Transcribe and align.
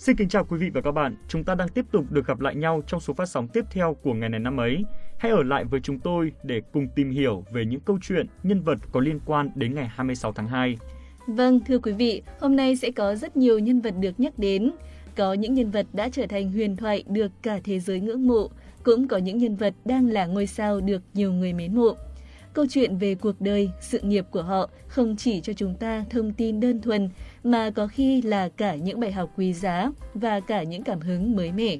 Xin 0.00 0.16
kính 0.16 0.28
chào 0.28 0.44
quý 0.44 0.58
vị 0.58 0.70
và 0.70 0.80
các 0.80 0.92
bạn. 0.92 1.16
Chúng 1.28 1.44
ta 1.44 1.54
đang 1.54 1.68
tiếp 1.68 1.84
tục 1.92 2.04
được 2.10 2.26
gặp 2.26 2.40
lại 2.40 2.54
nhau 2.54 2.82
trong 2.86 3.00
số 3.00 3.14
phát 3.14 3.28
sóng 3.28 3.48
tiếp 3.48 3.64
theo 3.70 3.94
của 4.02 4.14
ngày 4.14 4.28
này 4.28 4.40
năm 4.40 4.60
ấy. 4.60 4.84
Hãy 5.18 5.32
ở 5.32 5.42
lại 5.42 5.64
với 5.64 5.80
chúng 5.80 5.98
tôi 5.98 6.32
để 6.42 6.60
cùng 6.72 6.88
tìm 6.96 7.10
hiểu 7.10 7.44
về 7.52 7.64
những 7.64 7.80
câu 7.80 7.98
chuyện, 8.02 8.26
nhân 8.42 8.62
vật 8.62 8.78
có 8.92 9.00
liên 9.00 9.20
quan 9.26 9.50
đến 9.54 9.74
ngày 9.74 9.88
26 9.88 10.32
tháng 10.32 10.48
2. 10.48 10.76
Vâng, 11.26 11.60
thưa 11.66 11.78
quý 11.78 11.92
vị, 11.92 12.22
hôm 12.40 12.56
nay 12.56 12.76
sẽ 12.76 12.90
có 12.90 13.14
rất 13.14 13.36
nhiều 13.36 13.58
nhân 13.58 13.80
vật 13.80 13.94
được 14.00 14.20
nhắc 14.20 14.38
đến. 14.38 14.70
Có 15.16 15.32
những 15.32 15.54
nhân 15.54 15.70
vật 15.70 15.86
đã 15.92 16.08
trở 16.12 16.26
thành 16.26 16.52
huyền 16.52 16.76
thoại 16.76 17.04
được 17.08 17.32
cả 17.42 17.60
thế 17.64 17.80
giới 17.80 18.00
ngưỡng 18.00 18.26
mộ, 18.26 18.50
cũng 18.82 19.08
có 19.08 19.16
những 19.16 19.38
nhân 19.38 19.56
vật 19.56 19.74
đang 19.84 20.06
là 20.06 20.26
ngôi 20.26 20.46
sao 20.46 20.80
được 20.80 21.02
nhiều 21.14 21.32
người 21.32 21.52
mến 21.52 21.74
mộ. 21.74 21.96
Câu 22.54 22.66
chuyện 22.70 22.96
về 22.96 23.14
cuộc 23.14 23.40
đời, 23.40 23.70
sự 23.80 24.00
nghiệp 24.00 24.26
của 24.30 24.42
họ 24.42 24.70
không 24.88 25.16
chỉ 25.16 25.40
cho 25.40 25.52
chúng 25.52 25.74
ta 25.74 26.04
thông 26.10 26.32
tin 26.32 26.60
đơn 26.60 26.80
thuần, 26.80 27.08
mà 27.44 27.70
có 27.70 27.86
khi 27.86 28.22
là 28.22 28.48
cả 28.48 28.74
những 28.74 29.00
bài 29.00 29.12
học 29.12 29.30
quý 29.36 29.52
giá 29.52 29.90
và 30.14 30.40
cả 30.40 30.62
những 30.62 30.82
cảm 30.82 31.00
hứng 31.00 31.36
mới 31.36 31.52
mẻ. 31.52 31.76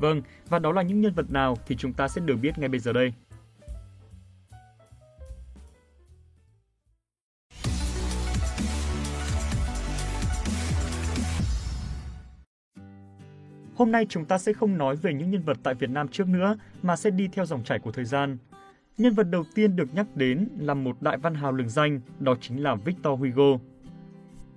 Vâng, 0.00 0.22
và 0.48 0.58
đó 0.58 0.72
là 0.72 0.82
những 0.82 1.00
nhân 1.00 1.14
vật 1.14 1.30
nào 1.30 1.56
thì 1.66 1.76
chúng 1.76 1.92
ta 1.92 2.08
sẽ 2.08 2.20
được 2.24 2.36
biết 2.36 2.58
ngay 2.58 2.68
bây 2.68 2.80
giờ 2.80 2.92
đây. 2.92 3.12
Hôm 13.74 13.92
nay 13.92 14.06
chúng 14.08 14.24
ta 14.24 14.38
sẽ 14.38 14.52
không 14.52 14.78
nói 14.78 14.96
về 14.96 15.14
những 15.14 15.30
nhân 15.30 15.42
vật 15.42 15.56
tại 15.62 15.74
Việt 15.74 15.90
Nam 15.90 16.08
trước 16.08 16.28
nữa, 16.28 16.56
mà 16.82 16.96
sẽ 16.96 17.10
đi 17.10 17.28
theo 17.32 17.46
dòng 17.46 17.64
chảy 17.64 17.78
của 17.78 17.92
thời 17.92 18.04
gian. 18.04 18.38
Nhân 18.98 19.14
vật 19.14 19.26
đầu 19.30 19.44
tiên 19.54 19.76
được 19.76 19.94
nhắc 19.94 20.16
đến 20.16 20.48
là 20.58 20.74
một 20.74 21.02
đại 21.02 21.18
văn 21.18 21.34
hào 21.34 21.52
lừng 21.52 21.68
danh, 21.68 22.00
đó 22.18 22.34
chính 22.40 22.62
là 22.62 22.74
Victor 22.74 23.20
Hugo. 23.20 23.58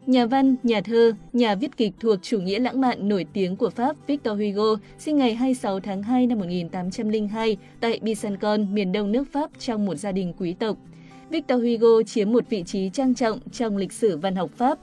Nhà 0.06 0.26
văn, 0.26 0.56
nhà 0.64 0.82
thơ, 0.82 1.14
nhà 1.34 1.56
viết 1.56 1.78
kịch 1.78 1.94
thuộc 2.00 2.20
chủ 2.22 2.40
nghĩa 2.40 2.60
lãng 2.60 2.82
mạn 2.82 3.08
nổi 3.10 3.26
tiếng 3.34 3.56
của 3.56 3.70
Pháp 3.70 3.96
Victor 4.08 4.40
Hugo 4.40 4.76
sinh 4.98 5.18
ngày 5.18 5.36
26 5.36 5.80
tháng 5.80 6.04
2 6.04 6.28
năm 6.28 6.40
1802 6.40 7.58
tại 7.80 8.00
Bisancon, 8.02 8.74
miền 8.76 8.92
đông 8.92 9.12
nước 9.12 9.32
Pháp 9.32 9.50
trong 9.60 9.86
một 9.86 9.96
gia 9.96 10.12
đình 10.12 10.34
quý 10.38 10.54
tộc. 10.54 10.78
Victor 11.30 11.62
Hugo 11.64 12.04
chiếm 12.04 12.32
một 12.32 12.50
vị 12.50 12.64
trí 12.64 12.90
trang 12.90 13.16
trọng 13.16 13.40
trong 13.52 13.78
lịch 13.78 13.92
sử 13.92 14.18
văn 14.18 14.36
học 14.36 14.52
Pháp. 14.58 14.80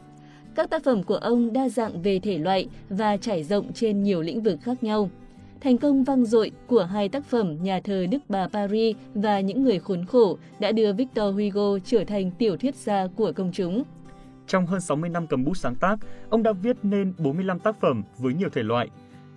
Các 0.55 0.71
tác 0.71 0.85
phẩm 0.85 1.03
của 1.03 1.17
ông 1.17 1.53
đa 1.53 1.69
dạng 1.69 2.03
về 2.03 2.19
thể 2.19 2.39
loại 2.39 2.69
và 2.89 3.17
trải 3.17 3.45
rộng 3.45 3.73
trên 3.73 4.03
nhiều 4.03 4.23
lĩnh 4.23 4.43
vực 4.43 4.59
khác 4.63 4.85
nhau. 4.85 5.11
Thành 5.67 5.79
công 5.79 6.05
vang 6.05 6.25
dội 6.25 6.51
của 6.67 6.85
hai 6.85 7.09
tác 7.09 7.25
phẩm 7.25 7.63
Nhà 7.63 7.81
thờ 7.81 8.07
Đức 8.11 8.19
Bà 8.29 8.49
Paris 8.49 8.97
và 9.15 9.41
Những 9.41 9.65
người 9.65 9.79
khốn 9.79 10.05
khổ 10.05 10.39
đã 10.61 10.73
đưa 10.73 10.93
Victor 10.93 11.35
Hugo 11.35 11.79
trở 11.85 12.05
thành 12.05 12.31
tiểu 12.31 12.57
thuyết 12.57 12.75
gia 12.75 13.07
của 13.07 13.33
công 13.33 13.53
chúng. 13.53 13.83
Trong 14.47 14.67
hơn 14.67 14.81
60 14.81 15.11
năm 15.11 15.27
cầm 15.27 15.45
bút 15.45 15.57
sáng 15.57 15.75
tác, 15.75 15.99
ông 16.31 16.43
đã 16.43 16.53
viết 16.53 16.77
nên 16.83 17.13
45 17.19 17.59
tác 17.59 17.81
phẩm 17.81 18.03
với 18.19 18.35
nhiều 18.35 18.49
thể 18.49 18.63
loại. 18.63 18.89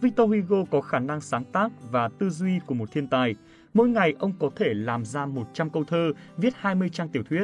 Victor 0.02 0.30
Hugo 0.30 0.66
có 0.71 0.81
khả 0.81 0.99
năng 0.99 1.21
sáng 1.21 1.44
tác 1.44 1.71
và 1.91 2.08
tư 2.08 2.30
duy 2.30 2.59
của 2.66 2.75
một 2.75 2.91
thiên 2.91 3.08
tài. 3.08 3.36
Mỗi 3.73 3.89
ngày 3.89 4.14
ông 4.19 4.33
có 4.39 4.49
thể 4.55 4.73
làm 4.73 5.05
ra 5.05 5.25
100 5.25 5.69
câu 5.69 5.83
thơ, 5.83 6.11
viết 6.38 6.53
20 6.58 6.89
trang 6.89 7.09
tiểu 7.09 7.23
thuyết. 7.30 7.43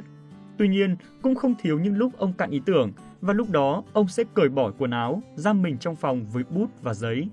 Tuy 0.58 0.68
nhiên, 0.68 0.96
cũng 1.22 1.36
không 1.36 1.56
thiếu 1.62 1.80
những 1.80 1.98
lúc 1.98 2.18
ông 2.18 2.34
cạn 2.34 2.50
ý 2.52 2.62
tưởng, 2.66 2.92
và 3.22 3.34
lúc 3.34 3.50
đó 3.50 3.84
ông 3.94 4.08
sẽ 4.08 4.24
cởi 4.34 4.50
bỏ 4.50 4.72
quần 4.78 4.92
áo, 4.92 5.22
giam 5.36 5.62
mình 5.62 5.78
trong 5.78 5.96
phòng 5.96 6.26
với 6.34 6.44
bút 6.50 6.68
và 6.82 6.94
giấy. 6.94 7.28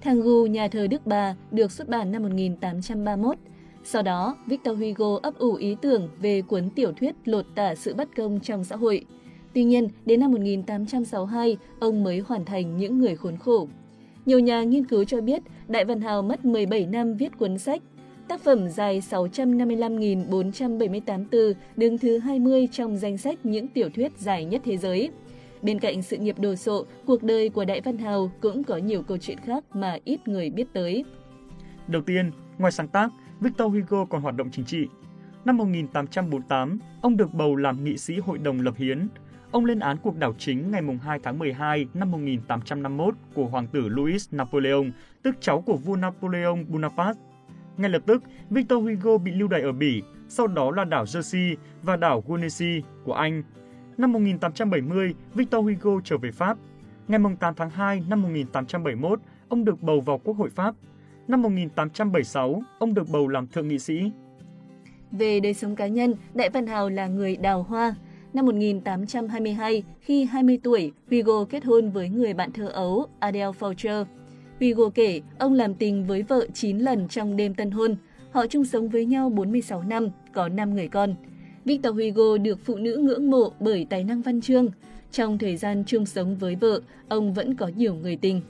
Thằng 0.00 0.20
Gu 0.20 0.46
nhà 0.46 0.68
thờ 0.68 0.86
Đức 0.86 1.06
Bà 1.06 1.34
được 1.50 1.72
xuất 1.72 1.88
bản 1.88 2.12
năm 2.12 2.22
1831. 2.22 3.36
Sau 3.84 4.02
đó, 4.02 4.36
Victor 4.46 4.78
Hugo 4.78 5.18
ấp 5.22 5.38
ủ 5.38 5.54
ý 5.54 5.76
tưởng 5.82 6.08
về 6.20 6.42
cuốn 6.42 6.70
tiểu 6.70 6.92
thuyết 6.92 7.14
lột 7.24 7.46
tả 7.54 7.74
sự 7.74 7.94
bất 7.94 8.16
công 8.16 8.40
trong 8.40 8.64
xã 8.64 8.76
hội. 8.76 9.04
Tuy 9.54 9.64
nhiên, 9.64 9.88
đến 10.04 10.20
năm 10.20 10.32
1862, 10.32 11.56
ông 11.80 12.04
mới 12.04 12.18
hoàn 12.18 12.44
thành 12.44 12.76
Những 12.76 12.98
người 12.98 13.16
khốn 13.16 13.36
khổ. 13.36 13.68
Nhiều 14.26 14.38
nhà 14.38 14.62
nghiên 14.62 14.84
cứu 14.84 15.04
cho 15.04 15.20
biết 15.20 15.42
Đại 15.68 15.84
Văn 15.84 16.00
Hào 16.00 16.22
mất 16.22 16.44
17 16.44 16.86
năm 16.86 17.16
viết 17.16 17.38
cuốn 17.38 17.58
sách. 17.58 17.82
Tác 18.28 18.40
phẩm 18.40 18.68
dài 18.68 19.02
655.478 19.10 21.24
từ 21.30 21.54
đứng 21.76 21.98
thứ 21.98 22.18
20 22.18 22.68
trong 22.72 22.96
danh 22.96 23.18
sách 23.18 23.46
những 23.46 23.68
tiểu 23.68 23.88
thuyết 23.94 24.12
dài 24.18 24.44
nhất 24.44 24.62
thế 24.64 24.76
giới. 24.76 25.10
Bên 25.62 25.78
cạnh 25.78 26.02
sự 26.02 26.16
nghiệp 26.16 26.38
đồ 26.38 26.54
sộ, 26.54 26.86
cuộc 27.06 27.22
đời 27.22 27.48
của 27.48 27.64
Đại 27.64 27.80
Văn 27.80 27.98
Hào 27.98 28.30
cũng 28.40 28.64
có 28.64 28.76
nhiều 28.76 29.02
câu 29.02 29.18
chuyện 29.18 29.38
khác 29.44 29.64
mà 29.74 29.98
ít 30.04 30.28
người 30.28 30.50
biết 30.50 30.66
tới. 30.72 31.04
Đầu 31.86 32.02
tiên, 32.02 32.30
ngoài 32.58 32.72
sáng 32.72 32.88
tác, 32.88 33.10
Victor 33.40 33.72
Hugo 33.72 34.04
còn 34.04 34.22
hoạt 34.22 34.36
động 34.36 34.48
chính 34.52 34.64
trị. 34.64 34.86
Năm 35.44 35.56
1848, 35.56 36.78
ông 37.02 37.16
được 37.16 37.34
bầu 37.34 37.56
làm 37.56 37.84
nghị 37.84 37.96
sĩ 37.96 38.18
Hội 38.18 38.38
đồng 38.38 38.60
lập 38.60 38.74
hiến. 38.76 39.08
Ông 39.50 39.64
lên 39.64 39.78
án 39.78 39.96
cuộc 39.96 40.16
đảo 40.16 40.34
chính 40.38 40.70
ngày 40.70 40.82
2 41.02 41.18
tháng 41.22 41.38
12 41.38 41.86
năm 41.94 42.10
1851 42.10 43.14
của 43.34 43.46
Hoàng 43.46 43.66
tử 43.66 43.88
Louis 43.88 44.28
Napoleon, 44.32 44.84
tức 45.22 45.36
cháu 45.40 45.60
của 45.60 45.76
vua 45.76 45.96
Napoleon 45.96 46.56
Bonaparte. 46.68 47.20
Ngay 47.76 47.90
lập 47.90 48.02
tức, 48.06 48.22
Victor 48.50 48.84
Hugo 48.84 49.18
bị 49.18 49.32
lưu 49.32 49.48
đày 49.48 49.62
ở 49.62 49.72
Bỉ, 49.72 50.02
sau 50.28 50.46
đó 50.46 50.70
là 50.70 50.84
đảo 50.84 51.04
Jersey 51.04 51.56
và 51.82 51.96
đảo 51.96 52.24
Guernsey 52.26 52.82
của 53.04 53.12
Anh 53.12 53.42
Năm 54.00 54.12
1870, 54.12 55.14
Victor 55.34 55.64
Hugo 55.64 56.00
trở 56.04 56.18
về 56.18 56.30
Pháp. 56.30 56.58
Ngày 57.08 57.20
8 57.40 57.54
tháng 57.54 57.70
2 57.70 58.02
năm 58.08 58.22
1871, 58.22 59.20
ông 59.48 59.64
được 59.64 59.82
bầu 59.82 60.00
vào 60.00 60.18
Quốc 60.18 60.36
hội 60.36 60.50
Pháp. 60.50 60.74
Năm 61.28 61.42
1876, 61.42 62.62
ông 62.78 62.94
được 62.94 63.08
bầu 63.12 63.28
làm 63.28 63.46
thượng 63.46 63.68
nghị 63.68 63.78
sĩ. 63.78 64.10
Về 65.12 65.40
đời 65.40 65.54
sống 65.54 65.76
cá 65.76 65.86
nhân, 65.86 66.14
Đại 66.34 66.50
Văn 66.50 66.66
Hào 66.66 66.88
là 66.88 67.06
người 67.06 67.36
đào 67.36 67.62
hoa. 67.62 67.94
Năm 68.32 68.46
1822, 68.46 69.82
khi 70.00 70.24
20 70.24 70.58
tuổi, 70.62 70.92
Hugo 71.10 71.44
kết 71.44 71.64
hôn 71.64 71.90
với 71.90 72.08
người 72.08 72.34
bạn 72.34 72.52
thơ 72.52 72.68
ấu 72.68 73.06
Adele 73.18 73.52
Faucher. 73.60 74.04
Hugo 74.60 74.90
kể 74.94 75.20
ông 75.38 75.52
làm 75.52 75.74
tình 75.74 76.06
với 76.06 76.22
vợ 76.22 76.46
9 76.54 76.78
lần 76.78 77.08
trong 77.08 77.36
đêm 77.36 77.54
tân 77.54 77.70
hôn. 77.70 77.96
Họ 78.30 78.46
chung 78.46 78.64
sống 78.64 78.88
với 78.88 79.06
nhau 79.06 79.30
46 79.30 79.82
năm, 79.82 80.08
có 80.32 80.48
5 80.48 80.74
người 80.74 80.88
con. 80.88 81.14
Victor 81.64 81.94
Hugo 81.94 82.38
được 82.38 82.58
phụ 82.64 82.76
nữ 82.76 82.96
ngưỡng 82.96 83.30
mộ 83.30 83.52
bởi 83.60 83.86
tài 83.90 84.04
năng 84.04 84.22
văn 84.22 84.40
chương. 84.40 84.68
Trong 85.10 85.38
thời 85.38 85.56
gian 85.56 85.84
chung 85.86 86.06
sống 86.06 86.36
với 86.36 86.54
vợ, 86.54 86.80
ông 87.08 87.34
vẫn 87.34 87.54
có 87.54 87.70
nhiều 87.76 87.94
người 87.94 88.16
tình. 88.16 88.40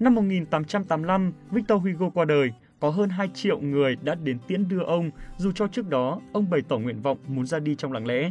Năm 0.00 0.14
1885, 0.14 1.32
Victor 1.50 1.82
Hugo 1.82 2.10
qua 2.10 2.24
đời, 2.24 2.50
có 2.80 2.90
hơn 2.90 3.08
2 3.10 3.28
triệu 3.34 3.60
người 3.60 3.96
đã 4.02 4.14
đến 4.14 4.38
tiễn 4.46 4.68
đưa 4.68 4.82
ông, 4.82 5.10
dù 5.36 5.52
cho 5.52 5.68
trước 5.68 5.88
đó 5.88 6.20
ông 6.32 6.50
bày 6.50 6.60
tỏ 6.68 6.78
nguyện 6.78 7.02
vọng 7.02 7.18
muốn 7.28 7.46
ra 7.46 7.58
đi 7.58 7.74
trong 7.74 7.92
lặng 7.92 8.06
lẽ. 8.06 8.30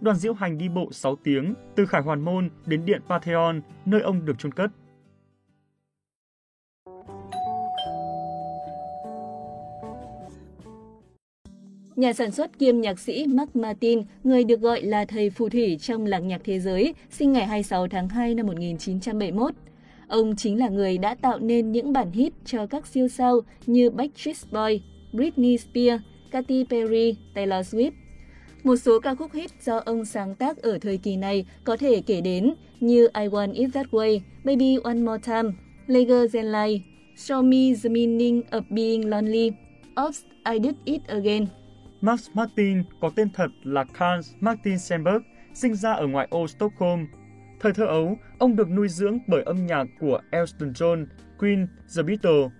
Đoàn 0.00 0.16
diễu 0.16 0.32
hành 0.32 0.58
đi 0.58 0.68
bộ 0.68 0.88
6 0.92 1.16
tiếng 1.16 1.54
từ 1.76 1.86
Khải 1.86 2.02
Hoàn 2.02 2.20
Môn 2.20 2.50
đến 2.66 2.84
Điện 2.84 3.02
Pantheon, 3.08 3.60
nơi 3.86 4.00
ông 4.00 4.24
được 4.24 4.38
chôn 4.38 4.52
cất. 4.52 4.70
Nhà 11.98 12.12
sản 12.12 12.30
xuất 12.30 12.58
kiêm 12.58 12.80
nhạc 12.80 12.98
sĩ 12.98 13.26
Mark 13.26 13.56
Martin, 13.56 14.02
người 14.24 14.44
được 14.44 14.60
gọi 14.60 14.82
là 14.82 15.04
thầy 15.04 15.30
phù 15.30 15.48
thủy 15.48 15.78
trong 15.80 16.06
làng 16.06 16.28
nhạc 16.28 16.40
thế 16.44 16.60
giới, 16.60 16.94
sinh 17.10 17.32
ngày 17.32 17.46
26 17.46 17.88
tháng 17.88 18.08
2 18.08 18.34
năm 18.34 18.46
1971. 18.46 19.54
Ông 20.08 20.36
chính 20.36 20.58
là 20.58 20.68
người 20.68 20.98
đã 20.98 21.14
tạo 21.14 21.38
nên 21.38 21.72
những 21.72 21.92
bản 21.92 22.10
hit 22.12 22.32
cho 22.44 22.66
các 22.66 22.86
siêu 22.86 23.08
sao 23.08 23.40
như 23.66 23.90
Backstreet 23.90 24.36
Boy, 24.52 24.80
Britney 25.12 25.58
Spears, 25.58 26.02
Katy 26.30 26.64
Perry, 26.70 27.14
Taylor 27.34 27.74
Swift. 27.74 27.90
Một 28.64 28.76
số 28.76 29.00
ca 29.00 29.14
khúc 29.14 29.32
hit 29.32 29.50
do 29.62 29.76
ông 29.78 30.04
sáng 30.04 30.34
tác 30.34 30.62
ở 30.62 30.78
thời 30.78 30.96
kỳ 30.96 31.16
này 31.16 31.44
có 31.64 31.76
thể 31.76 32.02
kể 32.06 32.20
đến 32.20 32.54
như 32.80 33.06
I 33.06 33.26
Want 33.28 33.52
It 33.54 33.70
That 33.74 33.86
Way, 33.90 34.20
Baby 34.44 34.76
One 34.84 34.94
More 34.94 35.22
Time, 35.26 35.50
Lager 35.86 36.34
Than 36.34 36.52
Life, 36.52 36.78
Show 37.16 37.42
Me 37.42 37.80
The 37.82 37.88
Meaning 37.88 38.42
of 38.50 38.62
Being 38.70 39.10
Lonely, 39.10 39.50
Oops, 40.06 40.22
I 40.44 40.58
Did 40.62 40.74
It 40.84 41.00
Again. 41.06 41.46
Max 42.00 42.28
Martin 42.34 42.82
có 43.00 43.10
tên 43.16 43.30
thật 43.34 43.50
là 43.62 43.84
Karl 43.84 44.20
Martin 44.40 44.78
Sandberg, 44.78 45.22
sinh 45.54 45.74
ra 45.74 45.92
ở 45.92 46.06
ngoại 46.06 46.26
ô 46.30 46.46
Stockholm. 46.48 47.06
Thời 47.60 47.72
thơ 47.72 47.86
ấu, 47.86 48.16
ông 48.38 48.56
được 48.56 48.70
nuôi 48.70 48.88
dưỡng 48.88 49.18
bởi 49.26 49.42
âm 49.42 49.66
nhạc 49.66 49.84
của 50.00 50.20
Elton 50.30 50.72
John, 50.72 51.06
Queen, 51.38 51.66
The 51.96 52.02
Beatles. 52.02 52.52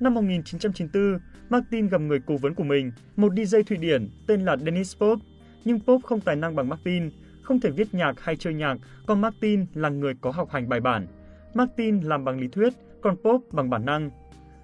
Năm 0.00 0.14
1994, 0.14 1.18
Martin 1.48 1.88
gặp 1.88 2.00
người 2.00 2.20
cố 2.26 2.36
vấn 2.36 2.54
của 2.54 2.64
mình, 2.64 2.92
một 3.16 3.32
DJ 3.32 3.62
Thụy 3.62 3.76
Điển 3.76 4.08
tên 4.26 4.44
là 4.44 4.56
Dennis 4.56 4.96
Pope. 4.96 5.22
Nhưng 5.64 5.80
Pope 5.80 6.02
không 6.06 6.20
tài 6.20 6.36
năng 6.36 6.56
bằng 6.56 6.68
Martin, 6.68 7.10
không 7.42 7.60
thể 7.60 7.70
viết 7.70 7.94
nhạc 7.94 8.20
hay 8.20 8.36
chơi 8.36 8.54
nhạc, 8.54 8.76
còn 9.06 9.20
Martin 9.20 9.66
là 9.74 9.88
người 9.88 10.14
có 10.20 10.30
học 10.30 10.50
hành 10.50 10.68
bài 10.68 10.80
bản. 10.80 11.06
Martin 11.54 12.00
làm 12.00 12.24
bằng 12.24 12.40
lý 12.40 12.48
thuyết, 12.48 12.72
còn 13.00 13.16
Pope 13.16 13.46
bằng 13.52 13.70
bản 13.70 13.84
năng. 13.84 14.10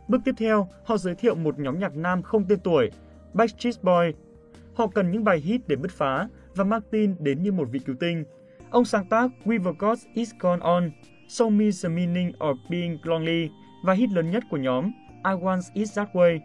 Bước 0.09 0.21
tiếp 0.25 0.35
theo, 0.39 0.69
họ 0.85 0.97
giới 0.97 1.15
thiệu 1.15 1.35
một 1.35 1.59
nhóm 1.59 1.79
nhạc 1.79 1.97
nam 1.97 2.23
không 2.23 2.45
tên 2.49 2.59
tuổi 2.65 2.91
Backstreet 3.37 3.83
Boy. 3.83 4.13
Họ 4.75 4.87
cần 4.87 5.11
những 5.11 5.25
bài 5.25 5.39
hit 5.39 5.61
để 5.69 5.77
bứt 5.77 5.91
phá 5.91 6.29
và 6.55 6.65
Martin 6.65 7.15
đến 7.19 7.43
như 7.43 7.53
một 7.53 7.69
vị 7.71 7.79
cứu 7.79 7.97
tinh. 8.01 8.25
Ông 8.71 8.85
sáng 8.85 9.07
tác 9.07 9.31
We 9.45 9.75
Got 9.79 9.99
It 10.15 10.29
Gone 10.39 10.61
On, 10.61 10.91
Show 11.29 11.51
Me 11.51 11.65
the 11.83 11.89
Meaning 11.89 12.33
of 12.39 12.55
Being 12.71 12.99
Lonely 13.03 13.49
và 13.85 13.93
hit 13.93 14.11
lớn 14.11 14.31
nhất 14.31 14.45
của 14.51 14.57
nhóm 14.57 14.85
I 15.25 15.31
Want 15.31 15.61
It 15.75 15.89
That 15.95 16.09
Way. 16.13 16.39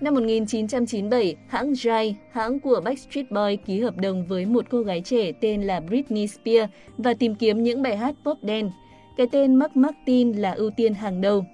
Năm 0.00 0.14
1997, 0.14 1.36
hãng 1.48 1.72
Jai, 1.72 2.14
hãng 2.30 2.60
của 2.60 2.80
Backstreet 2.84 3.30
Boy 3.30 3.56
ký 3.56 3.80
hợp 3.80 3.96
đồng 3.96 4.26
với 4.26 4.46
một 4.46 4.64
cô 4.70 4.82
gái 4.82 5.00
trẻ 5.00 5.32
tên 5.32 5.62
là 5.62 5.80
Britney 5.80 6.26
Spears 6.26 6.72
và 6.98 7.14
tìm 7.14 7.34
kiếm 7.34 7.62
những 7.62 7.82
bài 7.82 7.96
hát 7.96 8.14
pop 8.24 8.42
đen. 8.42 8.70
cái 9.16 9.26
tên 9.32 9.54
Mark 9.54 9.76
Martin 9.76 10.32
là 10.32 10.52
ưu 10.52 10.70
tiên 10.70 10.94
hàng 10.94 11.20
đầu. 11.20 11.44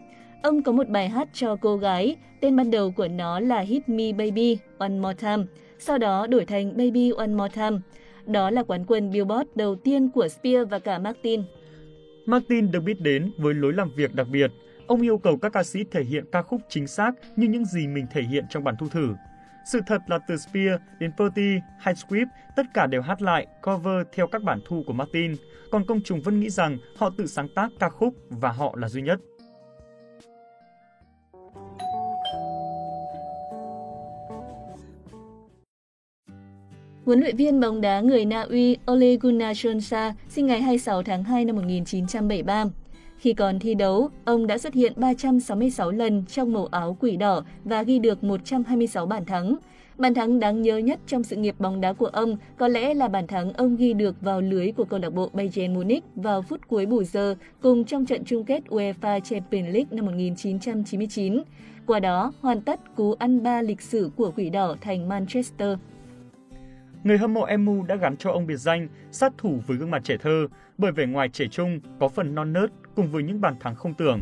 Ông 0.43 0.63
có 0.63 0.73
một 0.73 0.89
bài 0.89 1.09
hát 1.09 1.29
cho 1.33 1.57
cô 1.57 1.77
gái, 1.77 2.17
tên 2.41 2.57
ban 2.57 2.71
đầu 2.71 2.91
của 2.91 3.09
nó 3.09 3.41
là 3.41 3.61
Hit 3.61 3.89
Me 3.89 4.13
Baby 4.13 4.59
One 4.79 4.89
More 4.89 5.15
Time, 5.15 5.45
sau 5.79 5.99
đó 5.99 6.27
đổi 6.27 6.45
thành 6.45 6.77
Baby 6.77 7.11
One 7.11 7.27
More 7.27 7.55
Time. 7.55 7.79
Đó 8.27 8.51
là 8.51 8.63
quán 8.63 8.85
quân 8.87 9.11
Billboard 9.11 9.51
đầu 9.55 9.77
tiên 9.77 10.11
của 10.11 10.29
Spears 10.29 10.71
và 10.71 10.79
cả 10.79 10.99
Martin. 10.99 11.43
Martin 12.27 12.71
được 12.71 12.81
biết 12.81 13.01
đến 13.01 13.33
với 13.39 13.55
lối 13.55 13.73
làm 13.73 13.91
việc 13.97 14.15
đặc 14.15 14.27
biệt. 14.33 14.51
Ông 14.87 15.01
yêu 15.01 15.19
cầu 15.19 15.37
các 15.37 15.53
ca 15.53 15.63
sĩ 15.63 15.85
thể 15.91 16.05
hiện 16.05 16.25
ca 16.33 16.43
khúc 16.43 16.61
chính 16.69 16.87
xác 16.87 17.13
như 17.37 17.49
những 17.49 17.65
gì 17.65 17.87
mình 17.87 18.07
thể 18.13 18.23
hiện 18.23 18.45
trong 18.51 18.65
bản 18.65 18.75
thu 18.79 18.89
thử. 18.89 19.15
Sự 19.73 19.81
thật 19.87 20.03
là 20.07 20.19
từ 20.29 20.37
Spear 20.37 20.81
đến 21.01 21.11
Purdy 21.17 21.59
hay 21.79 21.95
Swift, 21.95 22.27
tất 22.57 22.67
cả 22.75 22.87
đều 22.87 23.03
hát 23.03 23.23
lại, 23.23 23.47
cover 23.63 24.07
theo 24.13 24.27
các 24.27 24.43
bản 24.43 24.61
thu 24.67 24.83
của 24.87 24.93
Martin, 24.93 25.35
còn 25.71 25.87
công 25.87 26.01
chúng 26.05 26.21
vẫn 26.21 26.41
nghĩ 26.41 26.51
rằng 26.51 26.79
họ 26.97 27.11
tự 27.17 27.27
sáng 27.27 27.49
tác 27.49 27.73
ca 27.79 27.89
khúc 27.89 28.15
và 28.31 28.53
họ 28.53 28.75
là 28.77 28.89
duy 28.89 29.03
nhất. 29.03 29.21
Huấn 37.09 37.21
luyện 37.21 37.37
viên 37.37 37.61
bóng 37.61 37.81
đá 37.81 38.01
người 38.01 38.25
Na 38.25 38.41
Uy 38.41 38.77
Ole 38.93 39.17
Gunnar 39.17 39.67
Solskjaer 39.67 40.13
sinh 40.29 40.47
ngày 40.47 40.63
26 40.63 41.03
tháng 41.03 41.25
2 41.25 41.45
năm 41.45 41.57
1973. 41.57 42.65
Khi 43.19 43.33
còn 43.33 43.59
thi 43.59 43.75
đấu, 43.75 44.11
ông 44.25 44.47
đã 44.47 44.59
xuất 44.59 44.75
hiện 44.75 44.93
366 44.97 45.91
lần 45.91 46.25
trong 46.29 46.53
màu 46.53 46.67
áo 46.67 46.97
quỷ 47.01 47.17
đỏ 47.17 47.45
và 47.65 47.83
ghi 47.83 47.99
được 47.99 48.25
126 48.25 49.07
bàn 49.07 49.25
thắng. 49.25 49.57
Bàn 49.99 50.15
thắng 50.15 50.41
đáng 50.41 50.63
nhớ 50.63 50.79
nhất 50.79 51.01
trong 51.07 51.25
sự 51.25 51.37
nghiệp 51.37 51.55
bóng 51.59 51.81
đá 51.81 51.93
của 51.93 52.07
ông 52.07 52.37
có 52.59 52.69
lẽ 52.69 52.95
là 52.95 53.09
bàn 53.09 53.27
thắng 53.27 53.53
ông 53.53 53.77
ghi 53.77 53.93
được 53.93 54.21
vào 54.21 54.41
lưới 54.41 54.73
của 54.73 54.85
câu 54.85 55.01
lạc 55.01 55.11
bộ 55.11 55.31
Bayern 55.33 55.75
Munich 55.75 56.05
vào 56.15 56.43
phút 56.43 56.61
cuối 56.69 56.87
bù 56.87 57.05
giờ 57.05 57.35
cùng 57.61 57.85
trong 57.85 58.07
trận 58.07 58.25
chung 58.25 58.45
kết 58.45 58.63
UEFA 58.69 59.21
Champions 59.21 59.75
League 59.75 59.89
năm 59.91 60.07
1999. 60.07 61.43
Qua 61.87 62.01
đó, 62.01 62.33
hoàn 62.41 62.61
tất 62.61 62.97
cú 62.97 63.13
ăn 63.19 63.43
ba 63.43 63.63
lịch 63.63 63.83
sử 63.83 64.11
của 64.17 64.33
quỷ 64.37 64.51
đỏ 64.51 64.77
thành 64.81 65.09
Manchester. 65.09 65.79
Người 67.09 67.19
hâm 67.19 67.35
mộ 67.35 67.47
MU 67.59 67.83
đã 67.83 67.97
gắn 67.97 68.17
cho 68.17 68.31
ông 68.31 68.47
biệt 68.47 68.57
danh 68.57 68.89
sát 69.11 69.33
thủ 69.39 69.61
với 69.67 69.77
gương 69.77 69.91
mặt 69.91 70.05
trẻ 70.05 70.17
thơ 70.17 70.47
bởi 70.79 70.93
vẻ 70.93 71.07
ngoài 71.07 71.29
trẻ 71.29 71.47
trung, 71.51 71.81
có 72.01 72.09
phần 72.09 72.35
non 72.35 72.53
nớt 72.53 72.71
cùng 72.95 73.09
với 73.13 73.23
những 73.23 73.41
bàn 73.41 73.55
thắng 73.61 73.75
không 73.75 73.95
tưởng. 73.95 74.21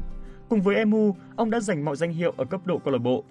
Cùng 0.49 0.63
với 0.63 0.85
MU, 0.85 1.17
ông 1.37 1.51
đã 1.51 1.61
giành 1.61 1.85
mọi 1.85 1.97
danh 1.97 2.13
hiệu 2.13 2.35
ở 2.37 2.45
cấp 2.45 2.61
độ 2.65 2.79
câu 2.79 2.93
lạc 2.93 2.99
bộ. 2.99 3.25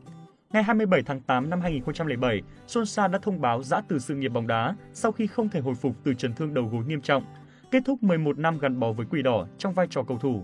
Ngày 0.53 0.63
27 0.63 1.01
tháng 1.05 1.21
8 1.21 1.49
năm 1.49 1.61
2007, 1.61 2.41
Solskjaer 2.67 3.11
đã 3.11 3.19
thông 3.21 3.41
báo 3.41 3.63
giã 3.63 3.81
từ 3.87 3.99
sự 3.99 4.15
nghiệp 4.15 4.29
bóng 4.29 4.47
đá 4.47 4.75
sau 4.93 5.11
khi 5.11 5.27
không 5.27 5.49
thể 5.49 5.59
hồi 5.59 5.75
phục 5.75 5.95
từ 6.03 6.13
chấn 6.13 6.33
thương 6.33 6.53
đầu 6.53 6.69
gối 6.71 6.83
nghiêm 6.87 7.01
trọng, 7.01 7.23
kết 7.71 7.83
thúc 7.85 8.03
11 8.03 8.37
năm 8.37 8.57
gắn 8.57 8.79
bó 8.79 8.91
với 8.91 9.05
Quỷ 9.09 9.21
Đỏ 9.21 9.47
trong 9.57 9.73
vai 9.73 9.87
trò 9.89 10.03
cầu 10.03 10.17
thủ. 10.17 10.41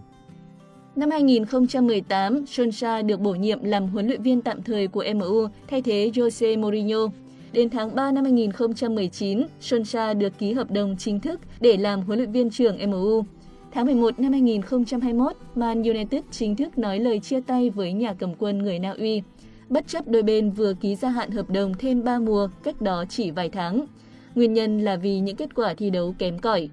Năm 0.96 1.12
2018, 1.12 2.44
Solskjaer 2.44 3.06
được 3.06 3.20
bổ 3.20 3.32
nhiệm 3.36 3.64
làm 3.64 3.88
huấn 3.88 4.08
luyện 4.08 4.22
viên 4.22 4.42
tạm 4.42 4.64
thời 4.64 4.88
của 4.88 5.06
MU 5.16 5.48
thay 5.68 5.82
thế 5.82 6.12
Jose 6.14 6.60
Mourinho. 6.60 7.08
Đến 7.54 7.70
tháng 7.70 7.96
3 7.96 8.12
năm 8.12 8.24
2019, 8.24 9.42
Solskjaer 9.62 10.18
được 10.18 10.38
ký 10.38 10.54
hợp 10.54 10.72
đồng 10.72 10.96
chính 10.98 11.20
thức 11.20 11.40
để 11.60 11.78
làm 11.78 12.02
huấn 12.02 12.20
luyện 12.20 12.32
viên 12.32 12.50
trưởng 12.50 12.92
MU. 12.92 13.24
Tháng 13.72 13.86
11 13.86 14.20
năm 14.20 14.32
2021, 14.32 15.32
Man 15.56 15.84
United 15.84 16.24
chính 16.32 16.56
thức 16.56 16.78
nói 16.78 17.00
lời 17.00 17.20
chia 17.20 17.42
tay 17.42 17.70
với 17.70 17.94
nhà 17.94 18.14
cầm 18.14 18.34
quân 18.36 18.58
người 18.58 18.80
Na 18.80 18.92
Uy. 18.92 19.22
Bất 19.70 19.88
chấp 19.88 20.08
đôi 20.08 20.24
bên 20.24 20.52
vừa 20.52 20.74
ký 20.74 20.96
gia 20.96 21.10
hạn 21.10 21.32
hợp 21.32 21.50
đồng 21.50 21.74
thêm 21.80 22.04
3 22.04 22.20
mùa 22.20 22.50
cách 22.64 22.82
đó 22.82 23.06
chỉ 23.10 23.32
vài 23.32 23.50
tháng. 23.50 23.86
Nguyên 24.36 24.54
nhân 24.54 24.80
là 24.80 24.96
vì 24.96 25.20
những 25.20 25.36
kết 25.36 25.56
quả 25.56 25.74
thi 25.74 25.90
đấu 25.90 26.16
kém 26.20 26.40
cỏi. 26.40 26.70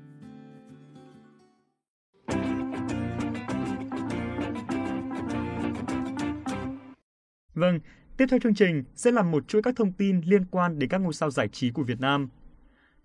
Vâng, 7.54 7.80
tiếp 8.18 8.26
theo 8.30 8.40
chương 8.40 8.54
trình 8.54 8.84
sẽ 8.94 9.10
là 9.10 9.22
một 9.22 9.48
chuỗi 9.48 9.62
các 9.62 9.76
thông 9.76 9.92
tin 9.92 10.20
liên 10.24 10.44
quan 10.50 10.78
đến 10.78 10.90
các 10.90 10.98
ngôi 10.98 11.12
sao 11.12 11.30
giải 11.30 11.48
trí 11.48 11.70
của 11.70 11.82
Việt 11.82 12.00
Nam. 12.00 12.28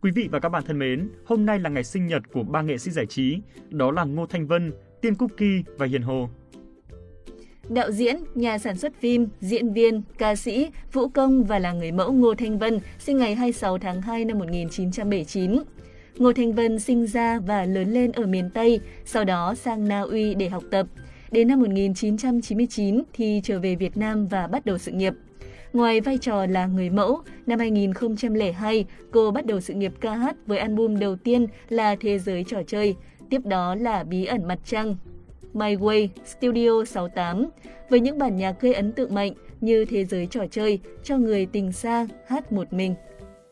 Quý 0.02 0.12
vị 0.12 0.30
và 0.32 0.40
các 0.40 0.50
bạn 0.50 0.64
thân 0.68 0.80
mến, 0.80 1.10
hôm 1.26 1.46
nay 1.46 1.60
là 1.60 1.70
ngày 1.70 1.84
sinh 1.84 2.08
nhật 2.08 2.24
của 2.32 2.44
ba 2.44 2.62
nghệ 2.62 2.78
sĩ 2.78 2.92
giải 2.92 3.06
trí, 3.06 3.38
đó 3.70 3.92
là 3.92 4.04
Ngô 4.04 4.26
Thanh 4.26 4.48
Vân, 4.48 4.74
Tiên 5.02 5.16
Cúc 5.16 5.32
Kỳ 5.38 5.64
và 5.78 5.86
Hiền 5.86 6.02
Hồ. 6.02 6.30
Đạo 7.70 7.92
diễn, 7.92 8.16
nhà 8.36 8.58
sản 8.58 8.78
xuất 8.78 8.94
phim, 9.00 9.28
diễn 9.42 9.74
viên, 9.74 10.02
ca 10.18 10.36
sĩ, 10.36 10.70
vũ 10.94 11.08
công 11.08 11.44
và 11.44 11.60
là 11.60 11.74
người 11.74 11.92
mẫu 11.92 12.14
Ngô 12.14 12.34
Thanh 12.36 12.60
Vân, 12.60 12.80
sinh 13.00 13.18
ngày 13.18 13.36
26 13.36 13.78
tháng 13.78 14.02
2 14.02 14.26
năm 14.26 14.40
1979. 14.40 15.60
Ngô 16.18 16.34
Thanh 16.34 16.54
Vân 16.54 16.80
sinh 16.80 17.08
ra 17.08 17.40
và 17.40 17.66
lớn 17.66 17.94
lên 17.94 18.12
ở 18.12 18.26
miền 18.26 18.50
Tây, 18.54 18.80
sau 19.06 19.24
đó 19.24 19.56
sang 19.56 19.88
Na 19.88 20.02
Uy 20.02 20.36
để 20.36 20.50
học 20.50 20.64
tập. 20.72 20.88
Đến 21.34 21.48
năm 21.48 21.60
1999 21.60 23.04
thì 23.14 23.42
trở 23.44 23.60
về 23.60 23.76
Việt 23.76 23.98
Nam 23.98 24.28
và 24.28 24.48
bắt 24.48 24.66
đầu 24.66 24.78
sự 24.78 24.92
nghiệp. 24.92 25.14
Ngoài 25.74 26.02
vai 26.02 26.18
trò 26.18 26.46
là 26.46 26.66
người 26.66 26.90
mẫu, 26.90 27.22
năm 27.46 27.60
2002, 27.60 28.86
cô 29.12 29.32
bắt 29.32 29.46
đầu 29.46 29.62
sự 29.62 29.74
nghiệp 29.74 29.94
ca 30.02 30.16
hát 30.16 30.36
với 30.46 30.58
album 30.58 31.00
đầu 31.00 31.16
tiên 31.16 31.48
là 31.70 31.96
Thế 31.96 32.20
giới 32.20 32.44
trò 32.48 32.62
chơi, 32.68 32.96
tiếp 33.30 33.42
đó 33.46 33.76
là 33.76 34.04
Bí 34.04 34.26
ẩn 34.26 34.48
mặt 34.48 34.60
trăng, 34.66 34.96
My 35.54 35.76
Way 35.76 36.08
Studio 36.26 36.86
68 36.86 37.46
với 37.90 38.00
những 38.00 38.18
bản 38.18 38.38
nhạc 38.38 38.62
gây 38.62 38.74
ấn 38.74 38.92
tượng 38.92 39.14
mạnh 39.14 39.34
như 39.62 39.86
Thế 39.86 40.06
giới 40.06 40.28
trò 40.28 40.46
chơi, 40.52 40.80
Cho 41.04 41.18
người 41.18 41.46
tình 41.46 41.72
xa, 41.72 42.08
Hát 42.28 42.52
một 42.52 42.74
mình. 42.74 42.96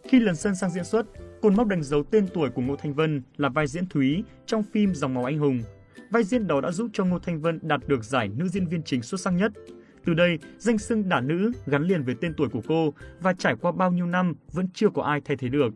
Khi 0.04 0.20
lần 0.20 0.36
sân 0.36 0.56
sang 0.56 0.70
diễn 0.70 0.84
xuất, 0.84 1.06
cột 1.42 1.54
mốc 1.54 1.68
đánh 1.68 1.84
dấu 1.84 2.04
tên 2.04 2.28
tuổi 2.34 2.50
của 2.50 2.62
Ngô 2.62 2.76
Thanh 2.76 2.94
Vân 2.94 3.22
là 3.38 3.50
vai 3.50 3.68
diễn 3.68 3.86
Thúy 3.90 4.24
trong 4.46 4.64
phim 4.64 4.96
Dòng 4.96 5.14
máu 5.14 5.26
anh 5.26 5.38
hùng. 5.38 5.62
Vai 6.10 6.24
diễn 6.24 6.48
đó 6.48 6.62
đã 6.62 6.72
giúp 6.72 6.90
cho 6.94 7.06
Ngô 7.06 7.20
Thanh 7.20 7.42
Vân 7.42 7.60
đạt 7.62 7.88
được 7.88 8.04
giải 8.04 8.30
nữ 8.38 8.48
diễn 8.48 8.68
viên 8.68 8.84
chính 8.84 9.02
xuất 9.02 9.22
sắc 9.22 9.32
nhất. 9.32 9.52
Từ 10.06 10.14
đây, 10.14 10.40
danh 10.58 10.78
xưng 10.78 11.10
đả 11.10 11.22
nữ 11.22 11.52
gắn 11.66 11.84
liền 11.84 12.04
với 12.04 12.16
tên 12.22 12.34
tuổi 12.38 12.50
của 12.50 12.62
cô 12.68 12.94
và 13.22 13.34
trải 13.34 13.56
qua 13.62 13.72
bao 13.72 13.92
nhiêu 13.92 14.06
năm 14.06 14.36
vẫn 14.52 14.68
chưa 14.74 14.90
có 14.90 15.04
ai 15.04 15.22
thay 15.22 15.38
thế 15.38 15.48
được. 15.50 15.74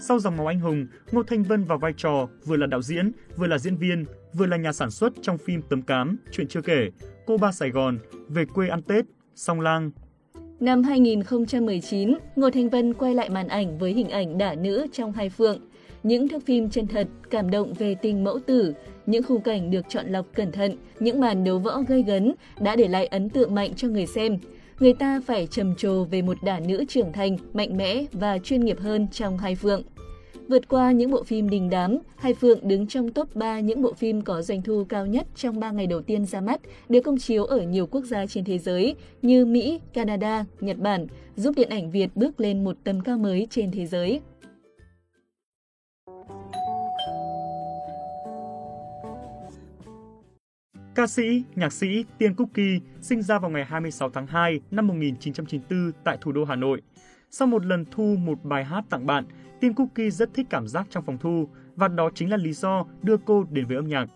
Sau 0.00 0.18
dòng 0.18 0.36
máu 0.36 0.46
anh 0.46 0.60
hùng, 0.60 0.86
Ngô 1.12 1.22
Thanh 1.22 1.42
Vân 1.42 1.64
vào 1.64 1.78
vai 1.78 1.92
trò 1.96 2.28
vừa 2.44 2.56
là 2.56 2.66
đạo 2.66 2.82
diễn, 2.82 3.12
vừa 3.36 3.46
là 3.46 3.58
diễn 3.58 3.76
viên, 3.76 4.04
vừa 4.32 4.46
là 4.46 4.56
nhà 4.56 4.72
sản 4.72 4.90
xuất 4.90 5.12
trong 5.22 5.38
phim 5.38 5.62
Tấm 5.62 5.82
Cám, 5.82 6.16
Chuyện 6.32 6.48
chưa 6.48 6.62
kể, 6.62 6.90
Cô 7.26 7.36
ba 7.38 7.52
Sài 7.52 7.70
Gòn, 7.70 7.98
Về 8.28 8.44
quê 8.44 8.68
ăn 8.68 8.82
Tết, 8.82 9.04
Song 9.34 9.60
Lang. 9.60 9.90
Năm 10.60 10.82
2019, 10.82 12.14
Ngô 12.36 12.50
Thanh 12.50 12.68
Vân 12.68 12.94
quay 12.94 13.14
lại 13.14 13.30
màn 13.30 13.48
ảnh 13.48 13.78
với 13.78 13.92
hình 13.92 14.08
ảnh 14.08 14.38
đả 14.38 14.54
nữ 14.54 14.86
trong 14.92 15.12
Hai 15.12 15.30
Phượng. 15.30 15.60
Những 16.04 16.28
thước 16.28 16.46
phim 16.46 16.70
chân 16.70 16.86
thật, 16.86 17.08
cảm 17.30 17.50
động 17.50 17.72
về 17.72 17.94
tình 17.94 18.24
mẫu 18.24 18.38
tử, 18.46 18.74
những 19.06 19.22
khung 19.22 19.40
cảnh 19.40 19.70
được 19.70 19.86
chọn 19.88 20.06
lọc 20.08 20.26
cẩn 20.34 20.52
thận, 20.52 20.76
những 21.00 21.20
màn 21.20 21.44
đấu 21.44 21.58
võ 21.58 21.80
gây 21.88 22.02
gấn 22.02 22.32
đã 22.60 22.76
để 22.76 22.88
lại 22.88 23.06
ấn 23.06 23.30
tượng 23.30 23.54
mạnh 23.54 23.74
cho 23.76 23.88
người 23.88 24.06
xem. 24.06 24.38
Người 24.80 24.92
ta 24.92 25.20
phải 25.26 25.46
trầm 25.46 25.74
trồ 25.76 26.04
về 26.04 26.22
một 26.22 26.36
đả 26.42 26.60
nữ 26.60 26.84
trưởng 26.88 27.12
thành, 27.12 27.36
mạnh 27.52 27.76
mẽ 27.76 28.04
và 28.12 28.38
chuyên 28.38 28.64
nghiệp 28.64 28.80
hơn 28.80 29.06
trong 29.12 29.38
Hai 29.38 29.54
Phượng. 29.54 29.82
Vượt 30.48 30.68
qua 30.68 30.92
những 30.92 31.10
bộ 31.10 31.22
phim 31.22 31.50
đình 31.50 31.70
đám, 31.70 31.98
Hai 32.16 32.34
Phượng 32.34 32.68
đứng 32.68 32.86
trong 32.86 33.12
top 33.12 33.36
3 33.36 33.60
những 33.60 33.82
bộ 33.82 33.92
phim 33.92 34.22
có 34.22 34.42
doanh 34.42 34.62
thu 34.62 34.84
cao 34.88 35.06
nhất 35.06 35.26
trong 35.36 35.60
3 35.60 35.70
ngày 35.70 35.86
đầu 35.86 36.02
tiên 36.02 36.26
ra 36.26 36.40
mắt, 36.40 36.60
được 36.88 37.00
công 37.00 37.18
chiếu 37.18 37.44
ở 37.44 37.60
nhiều 37.60 37.86
quốc 37.86 38.04
gia 38.04 38.26
trên 38.26 38.44
thế 38.44 38.58
giới 38.58 38.94
như 39.22 39.46
Mỹ, 39.46 39.80
Canada, 39.92 40.44
Nhật 40.60 40.78
Bản, 40.78 41.06
giúp 41.36 41.54
điện 41.56 41.68
ảnh 41.68 41.90
Việt 41.90 42.08
bước 42.14 42.40
lên 42.40 42.64
một 42.64 42.76
tầm 42.84 43.00
cao 43.00 43.18
mới 43.18 43.46
trên 43.50 43.70
thế 43.70 43.86
giới. 43.86 44.20
Ca 50.94 51.06
sĩ, 51.06 51.44
nhạc 51.54 51.72
sĩ 51.72 52.04
Tiên 52.18 52.34
Cookie 52.34 52.80
sinh 53.00 53.22
ra 53.22 53.38
vào 53.38 53.50
ngày 53.50 53.64
26 53.64 54.10
tháng 54.10 54.26
2 54.26 54.60
năm 54.70 54.86
1994 54.86 55.92
tại 56.04 56.18
thủ 56.20 56.32
đô 56.32 56.44
Hà 56.44 56.56
Nội. 56.56 56.82
Sau 57.30 57.48
một 57.48 57.64
lần 57.64 57.84
thu 57.90 58.16
một 58.16 58.44
bài 58.44 58.64
hát 58.64 58.84
tặng 58.90 59.06
bạn, 59.06 59.24
Tiên 59.60 59.74
Cookie 59.74 60.10
rất 60.10 60.34
thích 60.34 60.46
cảm 60.50 60.68
giác 60.68 60.86
trong 60.90 61.04
phòng 61.04 61.18
thu 61.18 61.48
và 61.76 61.88
đó 61.88 62.10
chính 62.14 62.30
là 62.30 62.36
lý 62.36 62.52
do 62.52 62.84
đưa 63.02 63.16
cô 63.16 63.46
đến 63.50 63.66
với 63.66 63.76
âm 63.76 63.88
nhạc. 63.88 64.06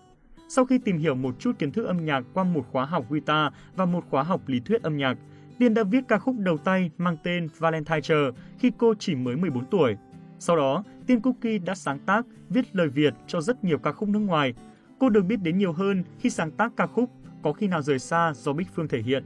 Sau 0.49 0.65
khi 0.65 0.79
tìm 0.79 0.99
hiểu 0.99 1.15
một 1.15 1.35
chút 1.39 1.59
kiến 1.59 1.73
thức 1.73 1.87
âm 1.87 2.05
nhạc 2.05 2.25
qua 2.35 2.45
một 2.45 2.67
khóa 2.73 2.85
học 2.85 3.05
guitar 3.11 3.53
và 3.77 3.85
một 3.85 4.05
khóa 4.11 4.23
học 4.23 4.41
lý 4.47 4.61
thuyết 4.61 4.83
âm 4.83 4.97
nhạc, 4.97 5.19
Tiên 5.59 5.75
đã 5.75 5.83
viết 5.83 6.05
ca 6.09 6.19
khúc 6.19 6.35
đầu 6.39 6.59
tay 6.59 6.91
mang 6.99 7.17
tên 7.23 7.49
Valentine 7.59 8.01
Chờ 8.01 8.33
khi 8.59 8.73
cô 8.79 8.95
chỉ 8.99 9.15
mới 9.15 9.37
14 9.37 9.65
tuổi. 9.71 9.97
Sau 10.39 10.57
đó, 10.57 10.85
Tiên 11.07 11.21
Cookie 11.21 11.59
đã 11.59 11.75
sáng 11.75 11.99
tác, 11.99 12.27
viết 12.49 12.77
lời 12.77 12.89
Việt 12.89 13.15
cho 13.27 13.41
rất 13.41 13.65
nhiều 13.65 13.79
ca 13.79 13.93
khúc 13.93 14.09
nước 14.09 14.19
ngoài. 14.19 14.55
Cô 14.99 15.09
được 15.09 15.23
biết 15.23 15.37
đến 15.43 15.59
nhiều 15.59 15.73
hơn 15.73 16.05
khi 16.21 16.31
sáng 16.31 16.51
tác 16.51 16.73
ca 16.77 16.87
khúc 16.87 17.11
Có 17.43 17.53
khi 17.53 17.67
nào 17.67 17.83
rời 17.83 17.99
xa 17.99 18.33
do 18.37 18.53
Bích 18.53 18.69
Phương 18.75 18.89
thể 18.89 19.03
hiện. 19.03 19.25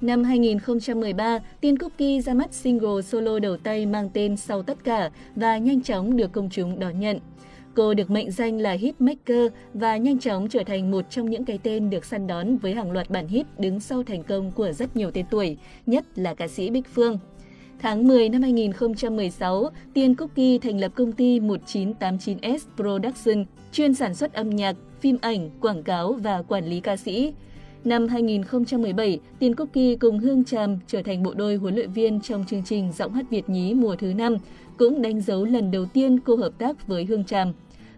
Năm 0.00 0.24
2013, 0.24 1.38
Tiên 1.60 1.78
Cookie 1.78 2.20
ra 2.20 2.34
mắt 2.34 2.54
single 2.54 3.02
solo 3.02 3.38
đầu 3.38 3.56
tay 3.56 3.86
mang 3.86 4.10
tên 4.12 4.36
Sau 4.36 4.62
tất 4.62 4.84
cả 4.84 5.10
và 5.36 5.58
nhanh 5.58 5.82
chóng 5.82 6.16
được 6.16 6.32
công 6.32 6.50
chúng 6.50 6.78
đón 6.78 7.00
nhận. 7.00 7.18
Cô 7.74 7.94
được 7.94 8.10
mệnh 8.10 8.30
danh 8.30 8.60
là 8.60 8.72
hitmaker 8.72 9.52
và 9.74 9.96
nhanh 9.96 10.18
chóng 10.18 10.48
trở 10.48 10.62
thành 10.64 10.90
một 10.90 11.10
trong 11.10 11.30
những 11.30 11.44
cái 11.44 11.58
tên 11.62 11.90
được 11.90 12.04
săn 12.04 12.26
đón 12.26 12.56
với 12.56 12.74
hàng 12.74 12.92
loạt 12.92 13.10
bản 13.10 13.28
hit 13.28 13.46
đứng 13.58 13.80
sau 13.80 14.02
thành 14.02 14.22
công 14.22 14.52
của 14.52 14.72
rất 14.72 14.96
nhiều 14.96 15.10
tên 15.10 15.26
tuổi, 15.30 15.56
nhất 15.86 16.04
là 16.14 16.34
ca 16.34 16.48
sĩ 16.48 16.70
Bích 16.70 16.86
Phương. 16.94 17.18
Tháng 17.80 18.06
10 18.08 18.28
năm 18.28 18.42
2016, 18.42 19.70
Tiên 19.94 20.14
Cookie 20.14 20.58
thành 20.58 20.80
lập 20.80 20.92
công 20.94 21.12
ty 21.12 21.40
1989S 21.40 22.58
Production, 22.76 23.44
chuyên 23.72 23.94
sản 23.94 24.14
xuất 24.14 24.32
âm 24.32 24.50
nhạc, 24.50 24.76
phim 25.00 25.16
ảnh, 25.20 25.50
quảng 25.60 25.82
cáo 25.82 26.12
và 26.12 26.42
quản 26.42 26.64
lý 26.64 26.80
ca 26.80 26.96
sĩ. 26.96 27.32
Năm 27.84 28.08
2017, 28.08 29.20
Tiên 29.38 29.54
Cookie 29.54 29.96
cùng 29.96 30.18
Hương 30.18 30.44
Tràm 30.44 30.78
trở 30.86 31.02
thành 31.02 31.22
bộ 31.22 31.34
đôi 31.34 31.56
huấn 31.56 31.74
luyện 31.74 31.92
viên 31.92 32.20
trong 32.20 32.44
chương 32.48 32.62
trình 32.64 32.92
Giọng 32.92 33.12
hát 33.12 33.30
Việt 33.30 33.48
nhí 33.48 33.74
mùa 33.74 33.96
thứ 33.96 34.12
5, 34.12 34.36
cũng 34.78 35.02
đánh 35.02 35.20
dấu 35.20 35.44
lần 35.44 35.70
đầu 35.70 35.86
tiên 35.86 36.18
cô 36.20 36.36
hợp 36.36 36.52
tác 36.58 36.86
với 36.86 37.04
Hương 37.04 37.24
Tràm. 37.24 37.52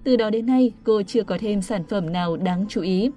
Từ 0.05 0.17
đó 0.17 0.31
đến 0.31 0.47
nay, 0.47 0.73
cô 0.85 1.03
chưa 1.03 1.23
có 1.23 1.39
thêm 1.41 1.63
sản 1.63 1.83
phẩm 1.89 2.13
nào 2.13 2.37
đáng 2.37 2.67
chú 2.69 2.81
ý. 2.81 3.11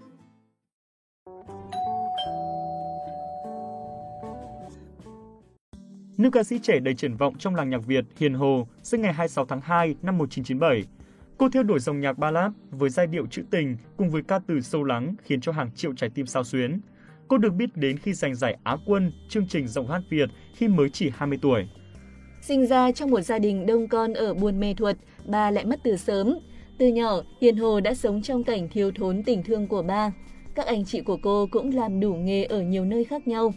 Nữ 6.18 6.30
ca 6.30 6.44
sĩ 6.44 6.60
trẻ 6.60 6.80
đầy 6.80 6.94
triển 6.94 7.16
vọng 7.16 7.38
trong 7.38 7.56
làng 7.56 7.70
nhạc 7.70 7.86
Việt 7.86 8.06
Hiền 8.18 8.34
Hồ, 8.34 8.68
sinh 8.84 9.02
ngày 9.02 9.14
26 9.14 9.46
tháng 9.46 9.62
2 9.62 9.96
năm 10.02 10.18
1997. 10.18 10.84
Cô 11.38 11.50
theo 11.50 11.64
đuổi 11.64 11.80
dòng 11.80 12.00
nhạc 12.00 12.18
ballad 12.18 12.52
với 12.72 12.90
giai 12.90 13.08
điệu 13.08 13.28
trữ 13.28 13.42
tình 13.52 13.78
cùng 13.98 14.10
với 14.10 14.22
ca 14.22 14.40
từ 14.48 14.62
sâu 14.62 14.84
lắng 14.84 15.16
khiến 15.24 15.42
cho 15.42 15.52
hàng 15.52 15.72
triệu 15.76 15.94
trái 15.94 16.10
tim 16.10 16.26
sao 16.26 16.44
xuyến. 16.44 16.82
Cô 17.28 17.38
được 17.38 17.54
biết 17.54 17.70
đến 17.76 17.98
khi 17.98 18.14
giành 18.14 18.36
giải 18.36 18.58
Á 18.64 18.78
quân 18.86 19.12
chương 19.30 19.48
trình 19.48 19.68
giọng 19.68 19.88
hát 19.88 20.02
Việt 20.10 20.30
khi 20.56 20.68
mới 20.68 20.90
chỉ 20.90 21.12
20 21.16 21.40
tuổi. 21.42 21.68
Sinh 22.42 22.68
ra 22.68 22.92
trong 22.92 23.12
một 23.12 23.22
gia 23.22 23.40
đình 23.40 23.66
đông 23.66 23.88
con 23.88 24.14
ở 24.14 24.34
Buôn 24.34 24.60
Mê 24.60 24.74
Thuột, 24.74 24.96
bà 25.26 25.52
lại 25.52 25.66
mất 25.66 25.80
từ 25.84 25.98
sớm. 25.98 26.40
Từ 26.78 26.88
nhỏ, 26.88 27.22
Hiền 27.42 27.58
Hồ 27.58 27.80
đã 27.80 27.94
sống 27.94 28.22
trong 28.22 28.44
cảnh 28.44 28.70
thiếu 28.70 28.92
thốn 28.92 29.24
tình 29.24 29.44
thương 29.44 29.68
của 29.68 29.82
ba. 29.82 30.12
Các 30.56 30.66
anh 30.66 30.86
chị 30.86 31.02
của 31.02 31.18
cô 31.24 31.48
cũng 31.52 31.76
làm 31.76 32.00
đủ 32.00 32.14
nghề 32.14 32.44
ở 32.44 32.62
nhiều 32.62 32.86
nơi 32.86 33.04
khác 33.04 33.28
nhau. 33.28 33.54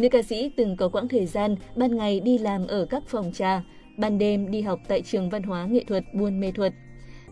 Nữ 0.00 0.08
ca 0.08 0.22
sĩ 0.22 0.50
từng 0.56 0.76
có 0.76 0.88
quãng 0.88 1.08
thời 1.08 1.26
gian 1.26 1.56
ban 1.76 1.96
ngày 1.96 2.20
đi 2.20 2.38
làm 2.38 2.66
ở 2.66 2.86
các 2.90 3.02
phòng 3.06 3.32
trà, 3.32 3.62
ban 3.98 4.18
đêm 4.18 4.50
đi 4.50 4.60
học 4.60 4.80
tại 4.88 5.02
trường 5.02 5.30
văn 5.30 5.42
hóa 5.42 5.66
nghệ 5.66 5.84
thuật 5.88 6.04
Buôn 6.14 6.40
Mê 6.40 6.52
Thuật. 6.52 6.72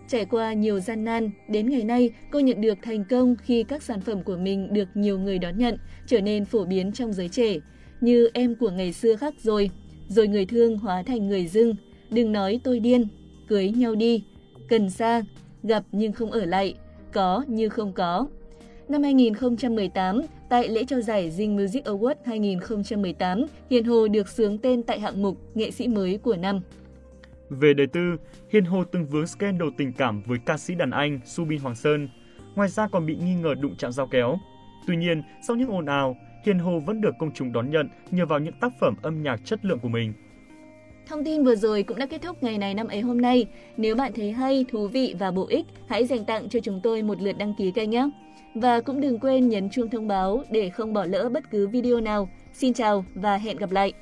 Trải 0.08 0.25
qua 0.25 0.52
nhiều 0.52 0.80
gian 0.80 1.04
nan, 1.04 1.30
đến 1.48 1.70
ngày 1.70 1.84
nay 1.84 2.10
cô 2.30 2.38
nhận 2.38 2.60
được 2.60 2.78
thành 2.82 3.04
công 3.10 3.37
khi 3.37 3.62
các 3.62 3.82
sản 3.82 4.00
phẩm 4.00 4.22
của 4.22 4.37
mình 4.37 4.72
được 4.72 4.88
nhiều 4.94 5.18
người 5.18 5.38
đón 5.38 5.58
nhận, 5.58 5.76
trở 6.06 6.20
nên 6.20 6.44
phổ 6.44 6.64
biến 6.64 6.92
trong 6.92 7.12
giới 7.12 7.28
trẻ, 7.28 7.56
như 8.00 8.30
em 8.34 8.54
của 8.60 8.70
ngày 8.70 8.92
xưa 8.92 9.16
khác 9.16 9.34
rồi, 9.42 9.70
rồi 10.08 10.28
người 10.28 10.46
thương 10.46 10.78
hóa 10.78 11.02
thành 11.02 11.28
người 11.28 11.46
dưng, 11.46 11.75
đừng 12.10 12.32
nói 12.32 12.60
tôi 12.64 12.80
điên, 12.80 13.06
cưới 13.48 13.70
nhau 13.70 13.94
đi, 13.94 14.25
cần 14.68 14.90
xa, 14.90 15.22
gặp 15.62 15.84
nhưng 15.92 16.12
không 16.12 16.30
ở 16.30 16.44
lại, 16.44 16.75
có 17.12 17.44
như 17.48 17.68
không 17.68 17.92
có. 17.92 18.28
Năm 18.88 19.02
2018, 19.02 20.21
tại 20.49 20.68
lễ 20.68 20.85
trao 20.85 21.00
giải 21.00 21.30
Zing 21.30 21.62
Music 21.62 21.85
Award 21.85 22.14
2018, 22.25 23.42
Hiền 23.71 23.85
Hồ 23.85 24.09
được 24.09 24.28
sướng 24.28 24.59
tên 24.59 24.83
tại 24.83 25.00
hạng 25.00 25.23
mục 25.23 25.37
Nghệ 25.54 25.71
sĩ 25.71 25.88
mới 25.88 26.18
của 26.18 26.37
năm. 26.37 26.61
Về 27.50 27.75
đời 27.75 27.87
tư, 27.87 28.16
Hiền 28.50 28.64
Hồ 28.64 28.85
từng 28.85 29.07
vướng 29.07 29.26
scandal 29.26 29.68
tình 29.76 29.92
cảm 29.92 30.23
với 30.26 30.38
ca 30.47 30.57
sĩ 30.57 30.75
đàn 30.75 30.90
anh 30.90 31.21
Subin 31.25 31.61
Hoàng 31.61 31.75
Sơn. 31.75 32.09
Ngoài 32.54 32.68
ra 32.68 32.88
còn 32.88 33.07
bị 33.07 33.16
nghi 33.16 33.35
ngờ 33.35 33.54
đụng 33.61 33.75
chạm 33.78 33.92
dao 33.92 34.07
kéo. 34.07 34.38
Tuy 34.87 34.97
nhiên, 34.97 35.23
sau 35.47 35.57
những 35.57 35.71
ồn 35.71 35.87
ào, 35.87 36.16
Hiền 36.47 36.59
Hồ 36.59 36.80
vẫn 36.87 37.00
được 37.00 37.14
công 37.18 37.30
chúng 37.35 37.52
đón 37.52 37.71
nhận 37.71 37.88
nhờ 38.11 38.26
vào 38.26 38.38
những 38.38 38.54
tác 38.61 38.73
phẩm 38.80 38.95
âm 39.02 39.23
nhạc 39.23 39.40
chất 39.45 39.64
lượng 39.64 39.78
của 39.78 39.88
mình. 39.88 40.12
Thông 41.08 41.24
tin 41.24 41.44
vừa 41.44 41.54
rồi 41.54 41.82
cũng 41.82 41.98
đã 41.98 42.06
kết 42.06 42.22
thúc 42.22 42.42
ngày 42.42 42.58
này 42.58 42.74
năm 42.74 42.88
ấy 42.88 43.00
hôm 43.00 43.20
nay. 43.20 43.46
Nếu 43.76 43.94
bạn 43.94 44.12
thấy 44.12 44.32
hay, 44.32 44.64
thú 44.68 44.88
vị 44.88 45.14
và 45.18 45.30
bổ 45.30 45.46
ích, 45.48 45.66
hãy 45.86 46.06
dành 46.06 46.24
tặng 46.24 46.48
cho 46.48 46.60
chúng 46.60 46.80
tôi 46.82 47.02
một 47.02 47.22
lượt 47.22 47.38
đăng 47.38 47.54
ký 47.58 47.70
kênh 47.70 47.90
nhé. 47.90 48.08
Và 48.54 48.80
cũng 48.80 49.00
đừng 49.00 49.18
quên 49.18 49.48
nhấn 49.48 49.70
chuông 49.70 49.90
thông 49.90 50.08
báo 50.08 50.42
để 50.50 50.70
không 50.70 50.92
bỏ 50.92 51.04
lỡ 51.04 51.28
bất 51.28 51.50
cứ 51.50 51.68
video 51.68 52.00
nào. 52.00 52.28
Xin 52.52 52.74
chào 52.74 53.04
và 53.14 53.36
hẹn 53.36 53.56
gặp 53.56 53.70
lại! 53.70 53.92